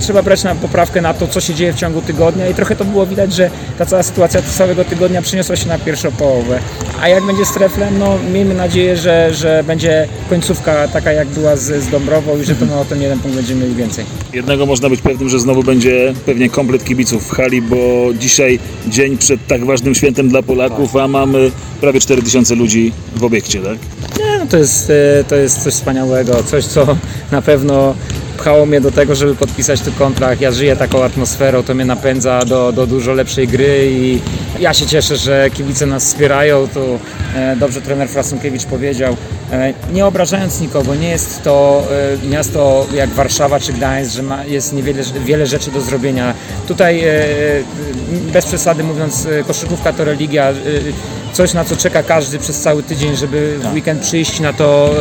Trzeba 0.00 0.22
brać 0.22 0.44
na 0.44 0.54
poprawkę 0.54 1.00
na 1.00 1.14
to, 1.14 1.26
co 1.28 1.40
się 1.40 1.54
dzieje 1.54 1.72
w 1.72 1.76
ciągu 1.76 2.02
tygodnia 2.02 2.48
i 2.48 2.54
trochę 2.54 2.76
to 2.76 2.84
było 2.84 3.06
widać, 3.06 3.34
że 3.34 3.50
ta 3.78 3.86
cała 3.86 4.02
sytuacja 4.02 4.42
całego 4.42 4.84
tygodnia 4.84 5.22
przeniosła 5.22 5.56
się 5.56 5.68
na 5.68 5.78
pierwszą 5.78 6.12
połowę. 6.12 6.58
A 7.00 7.08
jak 7.08 7.26
będzie 7.26 7.44
z 7.44 7.52
Treflem, 7.52 7.98
no 7.98 8.18
miejmy 8.32 8.54
nadzieję, 8.54 8.96
że, 8.96 9.34
że 9.34 9.64
będzie 9.66 10.08
końcówka 10.30 10.88
taka 10.88 11.12
jak 11.12 11.28
była 11.28 11.56
z, 11.56 11.82
z 11.84 11.88
Dąbrową 11.88 12.40
i 12.40 12.44
że 12.44 12.54
to 12.54 12.66
no, 12.66 12.80
o 12.80 12.84
ten 12.84 13.02
jeden 13.02 13.18
punkt 13.18 13.36
będziemy 13.36 13.60
mieli 13.60 13.74
więcej. 13.74 14.04
Jednego 14.32 14.66
można 14.66 14.88
być 14.88 15.00
pewnym, 15.00 15.28
że 15.28 15.40
znowu 15.40 15.62
będzie 15.62 16.14
pewnie 16.26 16.50
komplet 16.50 16.84
kibiców 16.84 17.28
w 17.28 17.30
hali, 17.30 17.62
bo 17.62 17.76
dzisiaj 18.18 18.58
dzień 18.86 19.18
przed 19.18 19.46
tak 19.46 19.64
ważnym 19.64 19.94
świętem 19.94 20.28
dla 20.28 20.42
Polaków, 20.42 20.96
a 20.96 21.08
mamy 21.08 21.50
prawie 21.80 22.00
4000 22.00 22.54
ludzi 22.54 22.92
w 23.16 23.24
obiekcie, 23.24 23.60
tak? 23.60 23.78
Nie, 24.18 24.38
no 24.38 24.46
to 24.46 24.56
jest, 24.56 24.90
e, 24.90 25.24
to 25.24 25.36
jest 25.36 25.62
coś 25.62 25.74
wspaniałego, 25.74 26.42
coś 26.42 26.64
co 26.64 26.96
na 27.30 27.42
pewno 27.42 27.94
pchało 28.34 28.66
mnie 28.66 28.80
do 28.80 28.90
tego, 28.90 29.14
żeby 29.14 29.34
podpisać 29.34 29.80
tu 29.80 29.92
kontrakt. 29.92 30.40
Ja 30.40 30.52
żyję 30.52 30.76
taką 30.76 31.04
atmosferą, 31.04 31.62
to 31.62 31.74
mnie 31.74 31.84
napędza 31.84 32.44
do, 32.44 32.72
do 32.72 32.86
dużo 32.86 33.12
lepszej 33.12 33.48
gry 33.48 33.88
i 33.90 34.20
ja 34.60 34.74
się 34.74 34.86
cieszę, 34.86 35.16
że 35.16 35.50
kibice 35.50 35.86
nas 35.86 36.04
wspierają. 36.04 36.68
Tu 36.68 36.98
e, 37.34 37.56
dobrze 37.56 37.80
trener 37.80 38.08
Frasunkiewicz 38.08 38.64
powiedział, 38.64 39.16
e, 39.52 39.74
nie 39.92 40.06
obrażając 40.06 40.60
nikogo, 40.60 40.94
nie 40.94 41.08
jest 41.08 41.42
to 41.42 41.84
e, 42.24 42.28
miasto 42.28 42.86
jak 42.94 43.10
Warszawa 43.10 43.60
czy 43.60 43.72
Gdańsk, 43.72 44.14
że 44.14 44.22
ma, 44.22 44.44
jest 44.44 44.72
niewiele 44.72 45.02
wiele 45.24 45.46
rzeczy 45.46 45.70
do 45.70 45.80
zrobienia. 45.80 46.34
Tutaj 46.68 47.04
bez 48.32 48.46
przesady 48.46 48.84
mówiąc, 48.84 49.28
koszykówka 49.46 49.92
to 49.92 50.04
religia. 50.04 50.52
coś, 51.32 51.54
na 51.54 51.64
co 51.64 51.76
czeka 51.76 52.02
każdy 52.02 52.38
przez 52.38 52.60
cały 52.60 52.82
tydzień, 52.82 53.16
żeby 53.16 53.58
w 53.58 53.74
weekend 53.74 54.02
przyjść 54.02 54.40
na 54.40 54.52
to, 54.52 54.94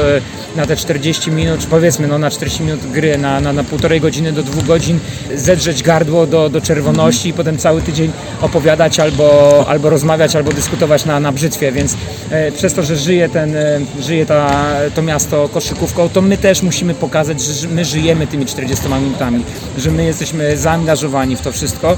na 0.55 0.65
te 0.65 0.75
40 0.75 1.31
minut, 1.31 1.59
czy 1.59 1.67
powiedzmy 1.67 2.07
no, 2.07 2.17
na 2.17 2.29
40 2.29 2.63
minut 2.63 2.91
gry, 2.91 3.17
na, 3.24 3.42
na, 3.42 3.53
na 3.53 3.63
półtorej 3.63 4.01
godziny 4.01 4.32
do 4.32 4.44
dwóch 4.44 4.65
godzin, 4.65 5.00
zedrzeć 5.36 5.84
gardło 5.84 6.27
do, 6.27 6.50
do 6.50 6.62
czerwoności 6.62 7.30
i 7.30 7.34
potem 7.34 7.58
cały 7.58 7.82
tydzień 7.82 8.12
opowiadać 8.42 9.00
albo, 9.00 9.65
albo 9.68 9.89
rozmawiać, 9.89 10.36
albo 10.36 10.51
dyskutować 10.51 11.06
na, 11.06 11.20
na 11.20 11.32
brzytwie, 11.32 11.72
więc 11.72 11.98
e, 12.30 12.51
przez 12.51 12.74
to, 12.74 12.84
że 12.84 12.98
żyje, 12.98 13.30
ten, 13.30 13.56
e, 13.56 13.80
żyje 14.01 14.25
ta, 14.25 14.51
to 14.96 15.01
miasto 15.01 15.50
koszykówką, 15.50 16.10
to 16.10 16.22
my 16.22 16.38
też 16.38 16.62
musimy 16.62 16.94
pokazać, 16.94 17.42
że 17.42 17.68
my 17.68 17.86
żyjemy 17.86 18.27
tymi 18.27 18.46
40 18.46 18.86
minutami, 19.01 19.44
że 19.77 19.92
my 19.92 20.06
jesteśmy 20.06 20.58
zaangażowani 20.58 21.36
w 21.36 21.42
to 21.42 21.51
wszystko. 21.51 21.98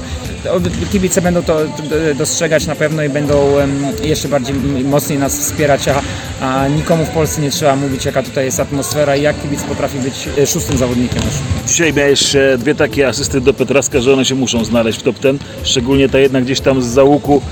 Kibice 0.92 1.22
będą 1.22 1.42
to 1.42 1.58
dostrzegać 2.18 2.66
na 2.66 2.74
pewno 2.74 3.02
i 3.02 3.08
będą 3.08 3.48
jeszcze 4.02 4.28
bardziej 4.28 4.54
mocniej 4.84 5.18
nas 5.18 5.38
wspierać, 5.38 5.88
a, 5.88 6.02
a 6.40 6.68
nikomu 6.68 7.04
w 7.04 7.10
Polsce 7.10 7.40
nie 7.40 7.50
trzeba 7.50 7.76
mówić, 7.76 8.04
jaka 8.04 8.22
tutaj 8.22 8.44
jest 8.44 8.60
atmosfera 8.60 9.16
i 9.16 9.22
jak 9.22 9.42
kibic 9.42 9.62
potrafi 9.62 9.98
być 9.98 10.28
e, 10.38 10.46
szóstym 10.46 10.78
zawodnikiem. 10.78 11.22
Dzisiaj 11.66 11.92
miałeś 11.92 12.36
e, 12.36 12.58
dwie 12.58 12.74
takie 12.74 13.08
asysty 13.08 13.40
do 13.40 13.54
Petraska, 13.54 14.00
że 14.00 14.12
one 14.12 14.24
się 14.24 14.34
muszą 14.34 14.64
znaleźć 14.64 14.98
w 14.98 15.02
top 15.02 15.18
ten. 15.18 15.38
Szczególnie 15.62 16.08
ta 16.08 16.18
jedna 16.18 16.40
gdzieś 16.40 16.60
tam 16.60 16.82
z 16.82 16.86
załuku 16.86 17.42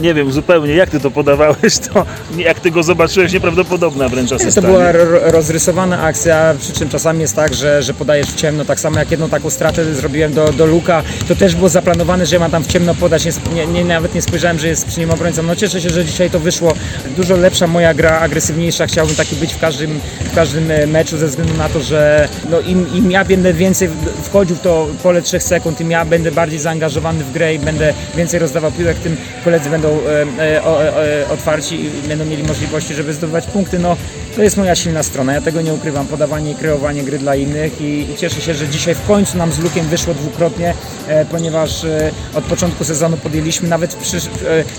Nie 0.00 0.14
wiem 0.14 0.32
zupełnie, 0.32 0.74
jak 0.74 0.90
ty 0.90 1.00
to 1.00 1.10
podawałeś, 1.10 1.78
to 1.78 2.06
jak 2.36 2.60
ty 2.60 2.70
go 2.70 2.82
zobaczyłeś, 2.82 3.32
nieprawdopodobna 3.32 4.08
wręcz 4.08 4.30
To 4.54 4.62
była 4.62 4.92
rozrysowana 5.22 6.02
akcja, 6.02 6.54
przy 6.60 6.72
czym 6.72 6.88
czasami 6.88 7.20
jest 7.20 7.36
tak, 7.36 7.54
że, 7.54 7.82
że 7.82 7.94
podajesz 7.94 8.26
w 8.26 8.34
ciemno, 8.34 8.64
tak 8.64 8.80
samo 8.80 8.98
jak 8.98 9.10
jedną 9.10 9.28
taką 9.28 9.50
stratę 9.50 9.94
zrobiłem 9.94 10.32
do, 10.32 10.52
do 10.52 10.66
Luka, 10.66 11.02
to 11.28 11.36
też 11.36 11.54
było 11.54 11.68
zaplanowane, 11.68 12.26
że 12.26 12.36
ja 12.36 12.40
mam 12.40 12.50
tam 12.50 12.64
w 12.64 12.66
ciemno 12.66 12.94
podać, 12.94 13.24
nie, 13.54 13.66
nie, 13.66 13.84
nawet 13.84 14.14
nie 14.14 14.22
spojrzałem, 14.22 14.58
że 14.58 14.68
jest 14.68 14.86
przy 14.86 15.00
nim 15.00 15.10
obrońcą. 15.10 15.42
No 15.42 15.56
cieszę 15.56 15.80
się, 15.80 15.90
że 15.90 16.04
dzisiaj 16.04 16.30
to 16.30 16.40
wyszło. 16.40 16.74
Dużo 17.16 17.36
lepsza 17.36 17.66
moja 17.66 17.94
gra, 17.94 18.18
agresywniejsza, 18.18 18.86
chciałbym 18.86 19.16
taki 19.16 19.36
być 19.36 19.54
w 19.54 19.60
każdym, 19.60 20.00
w 20.20 20.34
każdym 20.34 20.70
e, 20.70 20.86
meczu 20.86 21.16
ze 21.16 21.26
względu 21.26 21.54
na 21.54 21.68
to, 21.68 21.80
że 21.80 22.28
no 22.50 22.60
im, 22.60 22.94
im 22.94 23.10
ja 23.10 23.24
będę 23.24 23.52
więcej 23.52 23.88
wchodził 24.22 24.56
w 24.56 24.60
to 24.60 24.86
pole 25.02 25.22
3 25.22 25.40
sekund, 25.40 25.78
tym 25.78 25.90
ja 25.90 26.04
będę 26.04 26.32
bardziej 26.32 26.58
zaangażowany 26.58 27.24
w 27.24 27.32
grę 27.32 27.54
i 27.54 27.58
będę 27.58 27.94
więcej 28.16 28.40
rozdawał 28.40 28.72
piłek, 28.72 28.96
tym 28.96 29.16
koledzy 29.44 29.70
będą 29.70 29.83
e, 29.88 30.56
e, 30.56 30.62
o, 30.62 30.84
e, 30.84 31.28
otwarci 31.28 31.84
i 31.84 32.08
będą 32.08 32.24
mieli 32.24 32.42
możliwości, 32.42 32.94
żeby 32.94 33.12
zdobywać 33.12 33.46
punkty. 33.46 33.78
No, 33.78 33.96
to 34.36 34.42
jest 34.42 34.56
moja 34.56 34.74
silna 34.74 35.02
strona, 35.02 35.32
ja 35.32 35.40
tego 35.40 35.60
nie 35.60 35.74
ukrywam, 35.74 36.06
podawanie 36.06 36.50
i 36.50 36.54
kreowanie 36.54 37.02
gry 37.02 37.18
dla 37.18 37.36
innych 37.36 37.80
i, 37.80 38.10
i 38.10 38.16
cieszę 38.16 38.40
się, 38.40 38.54
że 38.54 38.68
dzisiaj 38.68 38.94
w 38.94 39.06
końcu 39.06 39.38
nam 39.38 39.52
z 39.52 39.58
Lukiem 39.58 39.86
wyszło 39.86 40.14
dwukrotnie, 40.14 40.74
e, 41.08 41.24
ponieważ 41.24 41.84
e, 41.84 42.10
od 42.34 42.44
początku 42.44 42.84
sezonu 42.84 43.16
podjęliśmy, 43.16 43.68
nawet 43.68 43.94
przy, 43.94 44.16
e, 44.16 44.20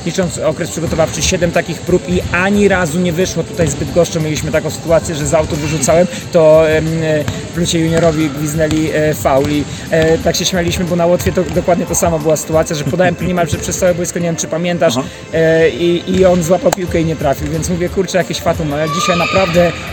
licząc 0.05 0.37
okres 0.37 0.71
przygotowawczy, 0.71 1.21
7 1.21 1.51
takich 1.51 1.79
prób 1.79 2.09
i 2.09 2.21
ani 2.31 2.67
razu 2.67 2.99
nie 2.99 3.13
wyszło. 3.13 3.43
Tutaj 3.43 3.67
zbyt 3.67 3.91
goszczo. 3.91 4.19
Mieliśmy 4.19 4.51
taką 4.51 4.69
sytuację, 4.69 5.15
że 5.15 5.27
z 5.27 5.33
auto 5.33 5.55
wyrzucałem, 5.55 6.07
to 6.31 6.69
e, 6.69 6.81
w 6.81 7.53
plucie 7.53 7.79
juniorowi 7.79 8.29
gwiznęli 8.29 8.89
e, 8.93 9.13
faul 9.13 9.49
i 9.49 9.63
e, 9.91 10.17
tak 10.17 10.35
się 10.35 10.45
śmialiśmy, 10.45 10.85
bo 10.85 10.95
na 10.95 11.05
Łotwie 11.05 11.31
to 11.31 11.43
dokładnie 11.43 11.85
to 11.85 11.95
samo 11.95 12.19
była 12.19 12.37
sytuacja, 12.37 12.75
że 12.75 12.83
podałem 12.83 13.15
niemalże 13.21 13.57
przez 13.57 13.77
całe 13.77 13.95
boisko, 13.95 14.19
nie 14.19 14.25
wiem 14.25 14.35
czy 14.35 14.47
pamiętasz, 14.47 14.93
e, 15.33 15.69
i, 15.69 16.15
i 16.15 16.25
on 16.25 16.43
złapał 16.43 16.71
piłkę 16.71 17.01
i 17.01 17.05
nie 17.05 17.15
trafił, 17.15 17.47
więc 17.51 17.69
mówię, 17.69 17.89
kurczę, 17.89 18.17
jakieś 18.17 18.39
fatum, 18.39 18.73
ale 18.73 18.85
dzisiaj 18.99 19.17
naprawdę 19.17 19.44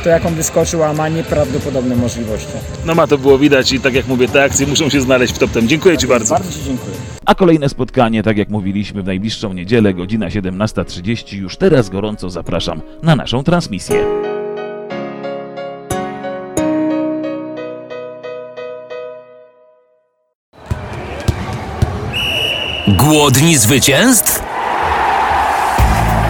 to 0.04 0.08
jak 0.08 0.26
on 0.26 0.34
wyskoczył, 0.34 0.84
a 0.84 0.92
ma 0.92 1.08
nieprawdopodobne 1.08 1.96
możliwości. 1.96 2.52
No 2.86 2.94
ma 2.94 3.06
to 3.06 3.18
było 3.18 3.38
widać 3.38 3.72
i 3.72 3.80
tak 3.80 3.94
jak 3.94 4.06
mówię, 4.06 4.28
te 4.28 4.44
akcje 4.44 4.66
muszą 4.66 4.88
się 4.88 5.00
znaleźć 5.00 5.34
w 5.34 5.38
top 5.38 5.50
10. 5.50 5.70
Dziękuję 5.70 5.98
Ci 5.98 6.06
bardzo. 6.06 6.34
Bardzo 6.34 6.52
Ci 6.52 6.64
dziękuję. 6.64 6.94
A 7.26 7.34
kolejne 7.34 7.68
spotkanie, 7.68 8.22
tak 8.22 8.36
jak 8.36 8.48
mówiliśmy, 8.48 9.02
w 9.02 9.06
najbliższą 9.06 9.52
niedzielę, 9.52 9.94
godzina 9.94 10.28
17.30. 10.28 11.36
Już 11.36 11.56
teraz 11.56 11.88
gorąco 11.88 12.30
zapraszam 12.30 12.80
na 13.02 13.16
naszą 13.16 13.44
transmisję. 13.44 14.04
Głodni 22.88 23.56
zwycięstw? 23.56 24.42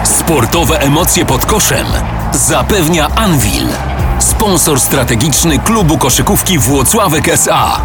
Sportowe 0.03 0.79
emocje 0.79 1.25
pod 1.25 1.45
koszem 1.45 1.85
zapewnia 2.33 3.07
Anvil, 3.15 3.67
sponsor 4.19 4.79
strategiczny 4.79 5.59
klubu 5.59 5.97
koszykówki 5.97 6.59
Włocławek 6.59 7.27
SA. 7.27 7.81